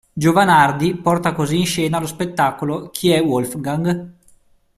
Giovanardi 0.11 0.95
porta 0.95 1.31
così 1.31 1.59
in 1.59 1.67
scena 1.67 1.99
lo 1.99 2.07
spettacolo 2.07 2.89
"Chi 2.89 3.11
è 3.11 3.21
Wolfgang? 3.21 4.11